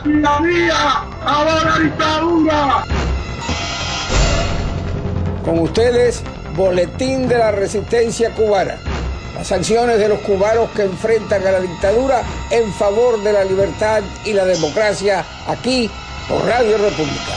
[0.00, 2.84] la tiranía, a la dictadura.
[5.44, 6.22] Con ustedes,
[6.56, 8.78] Boletín de la Resistencia Cubana.
[9.34, 14.02] Las sanciones de los cubanos que enfrentan a la dictadura en favor de la libertad
[14.24, 15.90] y la democracia aquí
[16.28, 17.32] por Radio República.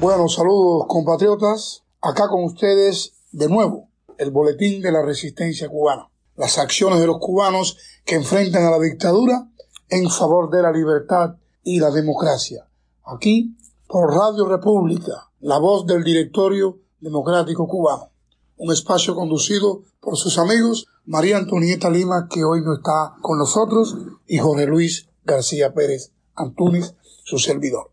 [0.00, 1.82] Bueno, saludos compatriotas.
[2.00, 3.88] Acá con ustedes de nuevo
[4.18, 6.08] el boletín de la resistencia cubana.
[6.36, 9.48] Las acciones de los cubanos que enfrentan a la dictadura
[9.88, 12.66] en favor de la libertad y la democracia.
[13.04, 13.56] Aquí
[13.86, 18.10] por Radio República, la voz del Directorio Democrático Cubano.
[18.56, 23.94] Un espacio conducido por sus amigos María Antonieta Lima, que hoy no está con nosotros,
[24.26, 26.94] y Jorge Luis García Pérez Antúnez,
[27.24, 27.92] su servidor.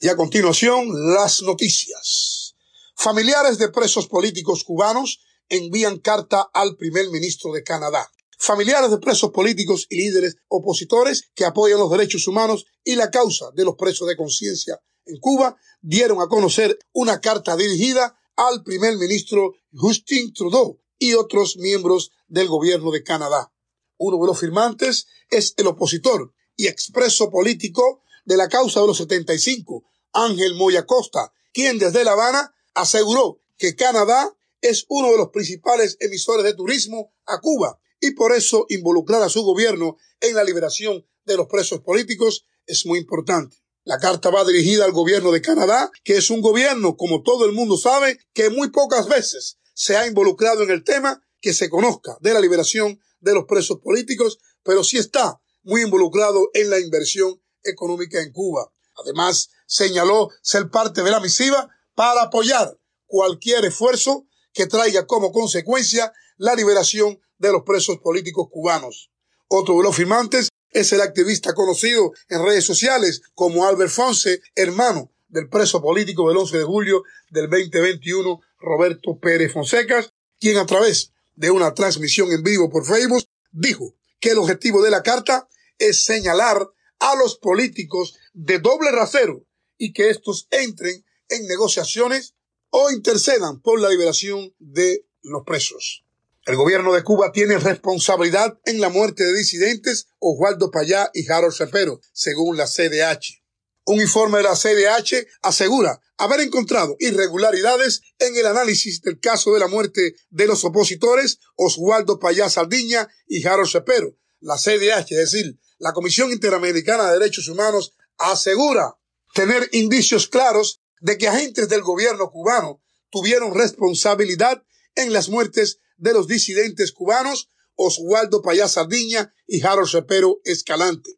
[0.00, 2.56] Y a continuación, las noticias.
[2.96, 8.10] Familiares de presos políticos cubanos envían carta al primer ministro de Canadá.
[8.38, 13.50] Familiares de presos políticos y líderes opositores que apoyan los derechos humanos y la causa
[13.54, 18.96] de los presos de conciencia en Cuba dieron a conocer una carta dirigida al primer
[18.96, 23.52] ministro Justin Trudeau y otros miembros del gobierno de Canadá.
[23.98, 28.98] Uno de los firmantes es el opositor y expreso político de la causa de los
[28.98, 34.36] 75, Ángel Moya Costa, quien desde La Habana aseguró que Canadá
[34.68, 39.28] es uno de los principales emisores de turismo a Cuba y por eso involucrar a
[39.28, 43.56] su gobierno en la liberación de los presos políticos es muy importante.
[43.84, 47.52] La carta va dirigida al gobierno de Canadá, que es un gobierno, como todo el
[47.52, 52.16] mundo sabe, que muy pocas veces se ha involucrado en el tema que se conozca
[52.20, 57.40] de la liberación de los presos políticos, pero sí está muy involucrado en la inversión
[57.62, 58.72] económica en Cuba.
[58.96, 64.25] Además, señaló ser parte de la misiva para apoyar cualquier esfuerzo
[64.56, 69.10] que traiga como consecuencia la liberación de los presos políticos cubanos.
[69.48, 75.12] Otro de los firmantes es el activista conocido en redes sociales como Albert Fonse, hermano
[75.28, 81.12] del preso político del 11 de julio del 2021, Roberto Pérez Fonsecas, quien a través
[81.34, 86.04] de una transmisión en vivo por Facebook dijo que el objetivo de la carta es
[86.04, 86.66] señalar
[86.98, 89.44] a los políticos de doble rasero
[89.76, 92.35] y que estos entren en negociaciones
[92.70, 96.04] o intercedan por la liberación de los presos.
[96.46, 101.54] El gobierno de Cuba tiene responsabilidad en la muerte de disidentes Osvaldo Payá y Harold
[101.54, 103.42] Cepero, según la CDH.
[103.86, 109.60] Un informe de la CDH asegura haber encontrado irregularidades en el análisis del caso de
[109.60, 114.16] la muerte de los opositores Osvaldo Payá Saldiña y Harold Cepero.
[114.40, 118.96] La CDH, es decir, la Comisión Interamericana de Derechos Humanos, asegura
[119.34, 124.64] tener indicios claros de que agentes del gobierno cubano tuvieron responsabilidad
[124.96, 131.12] en las muertes de los disidentes cubanos Oswaldo Payá Sardiña y Harold Cepero Escalante.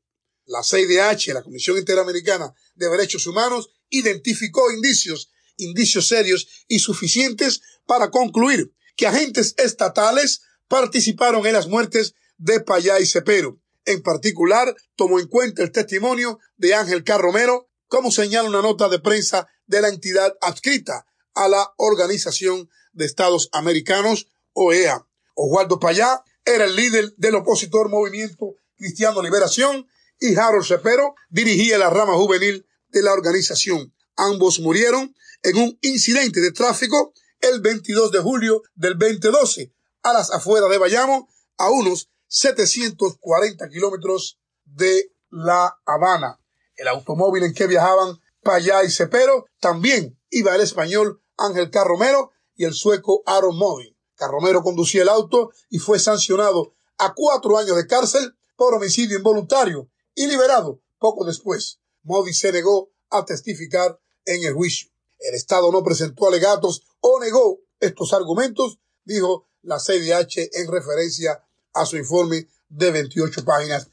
[0.44, 8.10] La CIDH, la Comisión Interamericana de Derechos Humanos, identificó indicios, indicios serios y suficientes para
[8.10, 13.58] concluir que agentes estatales participaron en las muertes de Payá y Cepero.
[13.86, 19.00] En particular, tomó en cuenta el testimonio de Ángel Carromero, como señala una nota de
[19.00, 25.06] prensa de la entidad adscrita a la Organización de Estados Americanos, OEA.
[25.34, 29.86] Oswaldo Payá era el líder del opositor Movimiento Cristiano Liberación
[30.20, 33.94] y Harold Cepero dirigía la rama juvenil de la organización.
[34.16, 39.72] Ambos murieron en un incidente de tráfico el 22 de julio del 2012
[40.02, 46.40] a las afueras de Bayamo, a unos 740 kilómetros de La Habana.
[46.78, 52.64] El automóvil en que viajaban Payá y Cepero, también iba el español Ángel Carromero y
[52.64, 53.96] el sueco Aaron Moy.
[54.14, 59.90] Carromero conducía el auto y fue sancionado a cuatro años de cárcel por homicidio involuntario
[60.14, 61.80] y liberado poco después.
[62.04, 64.90] Modi se negó a testificar en el juicio.
[65.18, 71.86] El Estado no presentó alegatos o negó estos argumentos, dijo la CDH en referencia a
[71.86, 73.90] su informe de 28 páginas.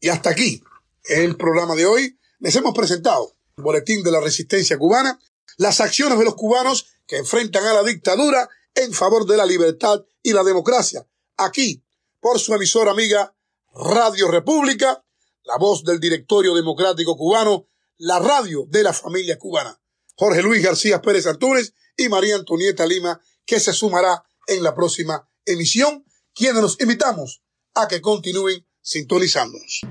[0.00, 0.62] Y hasta aquí
[1.04, 2.18] el programa de hoy.
[2.38, 5.18] Les hemos presentado Boletín de la Resistencia Cubana,
[5.56, 10.04] las acciones de los cubanos que enfrentan a la dictadura en favor de la libertad
[10.22, 11.06] y la democracia.
[11.36, 11.82] Aquí,
[12.20, 13.34] por su emisora amiga
[13.74, 15.04] Radio República,
[15.44, 17.68] la voz del Directorio Democrático Cubano,
[17.98, 19.80] la radio de la familia cubana.
[20.16, 25.28] Jorge Luis García Pérez Antúnez y María Antonieta Lima, que se sumará en la próxima
[25.44, 26.04] emisión,
[26.34, 27.42] quienes nos invitamos
[27.74, 29.82] a que continúen sintonizándonos.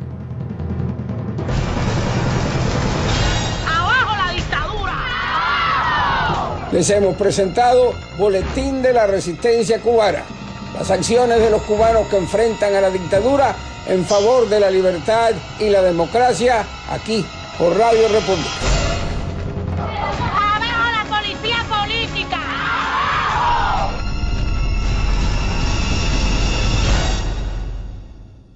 [6.74, 10.24] Les hemos presentado Boletín de la Resistencia Cubana.
[10.74, 13.56] las acciones de los cubanos que enfrentan a la dictadura
[13.86, 17.24] en favor de la libertad y la democracia aquí
[17.60, 18.83] por Radio República.